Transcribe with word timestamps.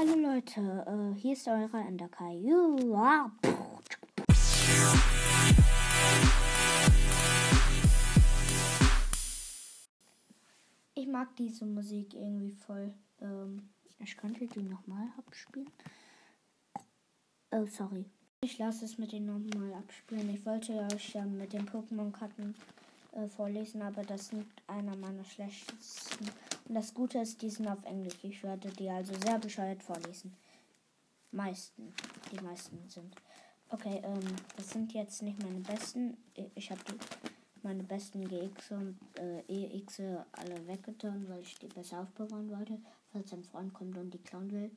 Hallo 0.00 0.14
Leute, 0.14 0.60
äh, 0.86 1.18
hier 1.18 1.32
ist 1.32 1.48
eure 1.48 1.78
Enderkai. 1.78 2.34
Ja. 2.36 3.32
Ich 10.94 11.08
mag 11.08 11.34
diese 11.34 11.66
Musik 11.66 12.14
irgendwie 12.14 12.52
voll. 12.52 12.94
Ähm, 13.20 13.70
ich 13.98 14.16
könnte 14.16 14.46
die 14.46 14.62
nochmal 14.62 15.08
abspielen. 15.18 15.72
Oh, 17.50 17.66
sorry. 17.66 18.04
Ich 18.42 18.56
lasse 18.58 18.84
es 18.84 18.98
mit 18.98 19.10
denen 19.10 19.26
nochmal 19.26 19.74
abspielen. 19.74 20.32
Ich 20.32 20.46
wollte 20.46 20.74
euch 20.92 21.14
ja 21.14 21.24
mit 21.24 21.52
den 21.52 21.68
Pokémon-Karten 21.68 22.54
äh, 23.16 23.26
vorlesen, 23.26 23.82
aber 23.82 24.04
das 24.04 24.28
sind 24.28 24.46
einer 24.68 24.94
meiner 24.94 25.24
schlechtesten. 25.24 26.30
Und 26.68 26.74
das 26.74 26.92
Gute 26.92 27.18
ist, 27.18 27.40
die 27.40 27.48
sind 27.48 27.66
auf 27.66 27.82
Englisch. 27.84 28.18
Ich 28.22 28.42
werde 28.42 28.68
die 28.68 28.90
also 28.90 29.14
sehr 29.24 29.38
bescheuert 29.38 29.82
vorlesen. 29.82 30.34
Meisten. 31.32 31.94
Die 32.30 32.44
meisten 32.44 32.78
sind. 32.88 33.14
Okay, 33.70 34.00
ähm, 34.04 34.20
das 34.56 34.70
sind 34.70 34.92
jetzt 34.92 35.22
nicht 35.22 35.42
meine 35.42 35.60
besten. 35.60 36.16
Ich 36.54 36.70
habe 36.70 36.80
meine 37.62 37.82
besten 37.82 38.26
GX 38.28 38.70
und 38.72 38.98
äh, 39.18 39.40
EX 39.48 40.00
alle 40.32 40.66
weggetan, 40.66 41.26
weil 41.28 41.40
ich 41.40 41.54
die 41.58 41.66
besser 41.66 42.00
aufbewahren 42.00 42.50
wollte. 42.50 42.78
Falls 43.12 43.32
ein 43.32 43.44
Freund 43.44 43.72
kommt 43.72 43.96
und 43.96 44.10
die 44.12 44.18
klauen 44.18 44.50
will. 44.50 44.70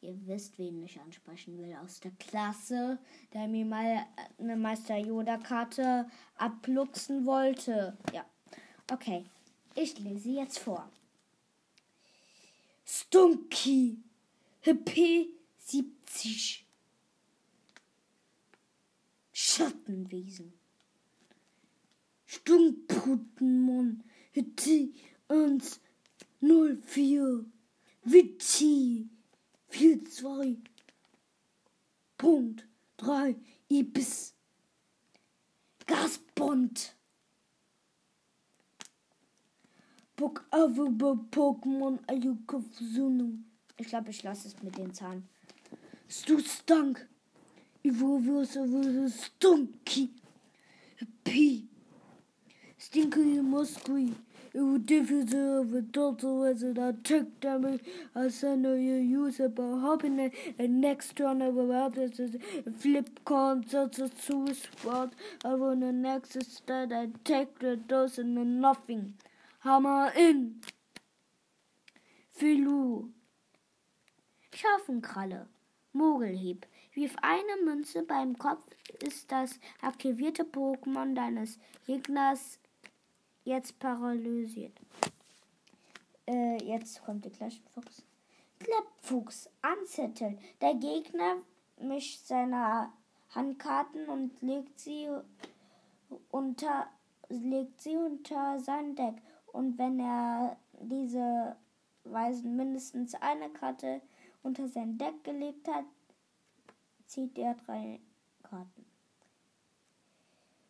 Ihr 0.00 0.16
wisst, 0.26 0.56
wen 0.58 0.84
ich 0.84 1.00
ansprechen 1.00 1.58
will 1.58 1.74
aus 1.82 1.98
der 1.98 2.12
Klasse, 2.20 2.98
der 3.32 3.48
mir 3.48 3.64
mal 3.64 4.06
eine 4.38 4.56
Meister 4.56 4.96
Yoda-Karte 4.96 6.08
abluchsen 6.36 7.26
wollte. 7.26 7.96
Ja. 8.12 8.24
Okay. 8.92 9.24
Ich 9.74 9.98
lese 9.98 10.30
jetzt 10.30 10.58
vor. 10.60 10.88
Stunky. 13.10 13.96
HP 14.62 15.28
70. 15.58 16.64
Schattenwesen. 19.32 20.52
Stunkputenmon. 22.26 24.02
HP 24.34 24.92
104. 25.28 27.46
Witchy. 28.04 29.06
4-2. 29.70 30.56
Punkt 32.18 32.66
3. 32.98 33.36
Ibis. 33.70 34.34
Gasbond. 35.86 36.90
Book 40.18 40.42
oh, 40.52 40.68
Pokémon 41.30 42.00
Ayukafusuno. 42.08 43.34
Ich 43.76 43.86
glaube, 43.86 44.10
ich 44.10 44.24
lasse 44.24 44.48
es 44.48 44.60
mit 44.64 44.76
den 44.76 44.92
Zahlen. 44.92 45.22
Stu 46.08 46.40
Stank. 46.40 47.06
Ivo 47.84 48.20
Stunky. 48.44 50.08
P. 51.22 51.62
Stinky 52.76 53.40
Moskwi. 53.40 54.12
It 54.52 54.60
would 54.60 54.86
diffuse 54.86 55.32
of 55.34 55.72
a 55.72 55.82
total 55.82 56.42
as 56.46 56.64
an 56.64 56.78
attack 56.78 57.26
damage. 57.40 57.82
I 58.16 58.26
send 58.26 58.64
you 58.64 58.72
use 58.74 59.38
about 59.38 59.82
hoping 59.82 60.32
a 60.58 60.66
next 60.66 61.20
one 61.20 61.42
of 61.42 61.56
others 61.70 62.18
is 62.18 62.36
flip 62.80 63.20
con 63.24 63.64
such 63.68 64.00
a 64.00 64.08
suicide. 64.08 65.10
I 65.44 65.52
run 65.52 65.78
the 65.78 65.92
next 65.92 66.34
instead 66.34 66.92
I 66.92 67.10
take 67.22 67.60
the 67.60 67.76
dose 67.76 68.18
and 68.18 68.60
nothing. 68.60 69.14
Hammer 69.68 70.10
in. 70.16 70.62
Filu. 72.32 73.10
Scharfenkralle. 74.54 75.46
Mogelhieb. 75.92 76.66
Wirf 76.94 77.14
eine 77.20 77.64
Münze 77.64 78.02
beim 78.02 78.38
Kopf 78.38 78.64
ist 79.04 79.30
das 79.30 79.60
aktivierte 79.82 80.44
Pokémon 80.44 81.14
deines 81.14 81.58
Gegners 81.86 82.58
jetzt 83.44 83.78
paralysiert. 83.78 84.72
Äh, 86.26 86.64
jetzt 86.64 87.04
kommt 87.04 87.26
der 87.26 87.32
Klaschenfuchs. 87.32 88.04
Kleppfuchs 88.60 89.50
anzetteln. 89.60 90.38
Der 90.62 90.76
Gegner 90.76 91.42
mischt 91.78 92.26
seine 92.26 92.90
Handkarten 93.34 94.08
und 94.08 94.40
legt 94.40 94.80
sie 94.80 95.10
unter, 96.30 96.88
legt 97.28 97.82
sie 97.82 97.96
unter 97.96 98.58
sein 98.60 98.96
Deck. 98.96 99.16
Und 99.52 99.78
wenn 99.78 99.98
er 100.00 100.56
diese 100.80 101.56
Weisen 102.04 102.56
mindestens 102.56 103.14
eine 103.14 103.50
Karte 103.50 104.00
unter 104.42 104.68
sein 104.68 104.98
Deck 104.98 105.24
gelegt 105.24 105.68
hat, 105.68 105.84
zieht 107.06 107.38
er 107.38 107.54
drei 107.54 108.00
Karten. 108.42 108.84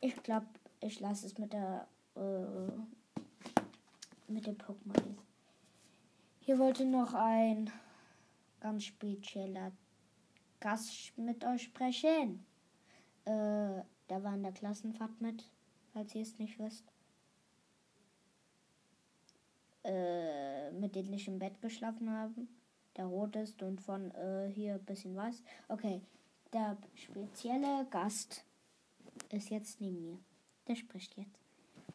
Ich 0.00 0.22
glaube, 0.22 0.46
ich 0.80 1.00
lasse 1.00 1.26
es 1.26 1.36
mit 1.38 1.52
der 1.52 1.86
äh, 2.16 2.72
mit 4.28 4.46
dem 4.46 4.56
Pokémon. 4.56 5.16
Hier 6.40 6.58
wollte 6.58 6.84
noch 6.84 7.14
ein 7.14 7.70
ganz 8.60 8.84
spezieller 8.84 9.72
Gast 10.60 11.16
mit 11.16 11.44
euch 11.44 11.64
sprechen. 11.64 12.44
Äh, 13.24 13.82
der 14.08 14.22
war 14.22 14.34
in 14.34 14.42
der 14.42 14.52
Klassenfahrt 14.52 15.20
mit, 15.20 15.48
falls 15.92 16.14
ihr 16.14 16.22
es 16.22 16.38
nicht 16.38 16.58
wisst. 16.58 16.84
Äh, 19.90 20.70
mit 20.70 20.94
dem 20.94 21.12
ich 21.12 21.26
im 21.26 21.40
Bett 21.40 21.60
geschlafen 21.60 22.10
habe. 22.10 22.46
Der 22.96 23.06
rot 23.06 23.34
ist 23.34 23.60
und 23.60 23.80
von 23.80 24.12
äh, 24.12 24.48
hier 24.48 24.74
ein 24.74 24.84
bisschen 24.84 25.16
weiß. 25.16 25.42
Okay, 25.68 26.00
der 26.52 26.76
spezielle 26.94 27.86
Gast 27.90 28.44
ist 29.30 29.50
jetzt 29.50 29.80
neben 29.80 30.00
mir. 30.00 30.18
Der 30.68 30.76
spricht 30.76 31.16
jetzt. 31.16 31.40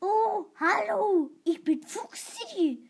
Oh, 0.01 0.45
hallo, 0.59 1.31
ich 1.45 1.63
bin 1.63 1.81
Fuchsi. 1.84 2.89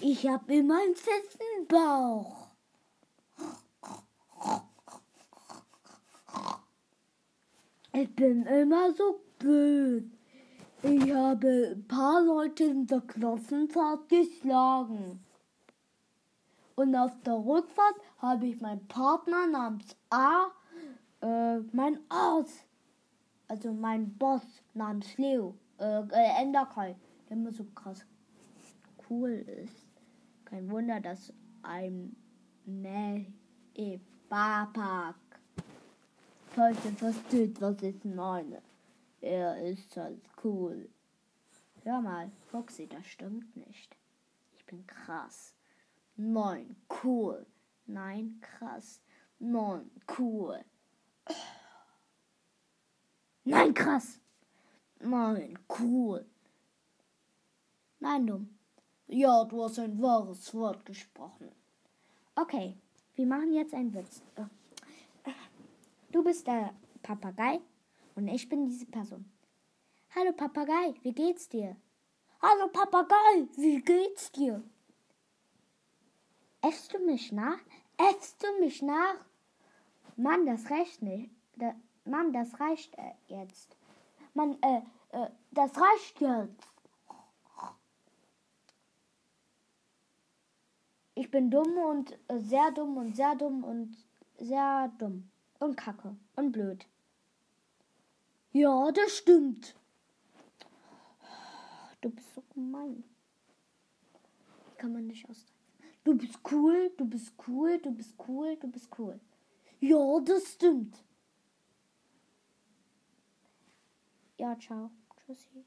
Ich 0.00 0.26
habe 0.26 0.54
immer 0.54 0.80
einen 0.80 0.96
festen 0.96 1.66
Bauch. 1.68 2.48
Ich 7.92 8.16
bin 8.16 8.46
immer 8.46 8.94
so 8.94 9.20
blöd. 9.38 10.10
Ich 10.82 11.12
habe 11.12 11.74
ein 11.76 11.86
paar 11.86 12.22
Leute 12.22 12.64
in 12.64 12.86
der 12.86 13.00
Klassenfahrt 13.00 14.08
geschlagen. 14.08 15.24
Und 16.74 16.96
auf 16.96 17.12
der 17.26 17.34
Rückfahrt 17.34 17.96
habe 18.18 18.46
ich 18.46 18.60
meinen 18.60 18.86
Partner 18.88 19.46
namens 19.46 19.96
A, 20.08 20.46
äh, 21.20 21.58
mein 21.72 21.98
Arzt 22.08 22.64
also 23.50 23.72
mein 23.72 24.16
Boss 24.16 24.42
namens 24.74 25.18
Leo, 25.18 25.54
äh, 25.78 26.02
äh 26.02 26.42
Enderkai, 26.42 26.94
der 27.28 27.36
immer 27.36 27.50
so 27.50 27.64
krass 27.74 28.06
cool 29.08 29.44
ist. 29.64 29.86
Kein 30.44 30.70
Wunder, 30.70 31.00
dass 31.00 31.32
ein 31.62 32.14
Ne 32.64 33.26
Bapak 34.28 35.16
heute 36.56 36.92
versteht, 36.96 37.60
was 37.60 37.82
ich 37.82 38.04
meine. 38.04 38.62
Er 39.20 39.62
ist 39.62 39.96
halt 39.96 40.22
cool. 40.44 40.88
Hör 41.82 42.00
mal, 42.00 42.30
Foxy, 42.50 42.86
das 42.86 43.06
stimmt 43.06 43.56
nicht. 43.56 43.96
Ich 44.56 44.64
bin 44.66 44.86
krass. 44.86 45.54
Nein, 46.16 46.76
cool. 47.02 47.46
Nein, 47.86 48.40
krass. 48.40 49.00
Nein, 49.38 49.90
cool. 50.18 50.64
Nein, 53.44 53.74
krass. 53.74 54.20
Nein, 55.00 55.58
cool. 55.78 56.26
Nein, 57.98 58.26
dumm. 58.26 58.58
Ja, 59.08 59.44
du 59.44 59.64
hast 59.64 59.78
ein 59.78 60.00
wahres 60.00 60.54
Wort 60.54 60.84
gesprochen. 60.86 61.50
Okay, 62.36 62.76
wir 63.16 63.26
machen 63.26 63.52
jetzt 63.52 63.74
einen 63.74 63.92
Witz. 63.92 64.22
Du 66.12 66.22
bist 66.22 66.46
der 66.46 66.74
Papagei 67.02 67.60
und 68.14 68.28
ich 68.28 68.48
bin 68.48 68.66
diese 68.66 68.86
Person. 68.86 69.30
Hallo 70.14 70.32
Papagei, 70.32 70.94
wie 71.02 71.12
geht's 71.12 71.48
dir? 71.48 71.76
Hallo 72.42 72.68
Papagei, 72.68 73.48
wie 73.56 73.80
geht's 73.80 74.32
dir? 74.32 74.62
Äffst 76.62 76.92
du 76.92 76.98
mich 76.98 77.32
nach? 77.32 77.58
Äffst 77.96 78.42
du 78.42 78.60
mich 78.60 78.82
nach? 78.82 79.16
Mann, 80.16 80.46
das 80.46 80.70
reicht 80.70 81.02
nicht. 81.02 81.30
Mann, 82.04 82.32
das 82.32 82.58
reicht 82.60 82.96
äh, 82.98 83.12
jetzt. 83.28 83.76
Mann, 84.34 84.58
äh, 84.62 84.82
äh, 85.12 85.30
das 85.50 85.72
reicht 85.76 86.20
jetzt. 86.20 86.68
Ich 91.14 91.30
bin 91.30 91.50
dumm 91.50 91.76
und 91.76 92.18
äh, 92.28 92.38
sehr 92.38 92.70
dumm 92.70 92.96
und 92.96 93.14
sehr 93.14 93.34
dumm 93.34 93.64
und 93.64 93.96
sehr 94.38 94.90
dumm. 94.98 95.30
Und 95.58 95.76
kacke 95.76 96.16
und 96.36 96.52
blöd. 96.52 96.86
Ja, 98.52 98.90
das 98.90 99.18
stimmt. 99.18 99.76
Du 102.00 102.10
bist 102.10 102.34
so 102.34 102.42
gemein. 102.54 103.04
kann 104.78 104.92
man 104.92 105.06
nicht 105.06 105.28
austeilen. 105.28 105.60
Du 106.02 106.16
bist 106.16 106.38
cool, 106.50 106.90
du 106.96 107.04
bist 107.04 107.34
cool, 107.46 107.78
du 107.78 107.90
bist 107.92 108.14
cool, 108.26 108.56
du 108.56 108.68
bist 108.68 108.88
cool. 108.98 109.20
Ja, 109.80 110.20
das 110.20 110.54
stimmt. 110.54 111.04
Ja, 114.38 114.58
ciao. 114.58 114.90
Tschüssi. 115.16 115.64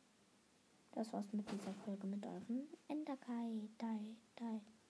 Das 0.91 1.13
war's 1.13 1.31
mit 1.31 1.49
dieser 1.51 1.73
Folge 1.85 2.07
mit 2.07 2.25
eurem 2.25 2.67
Enderkai. 2.87 3.69
Dai, 3.77 4.15
dai. 4.35 4.61